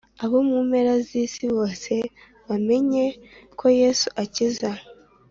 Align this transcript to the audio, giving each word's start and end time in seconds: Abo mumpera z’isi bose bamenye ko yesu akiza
Abo 0.23 0.37
mumpera 0.47 0.93
z’isi 1.05 1.45
bose 1.55 1.93
bamenye 2.47 3.05
ko 3.59 3.65
yesu 3.81 4.07
akiza 4.23 4.69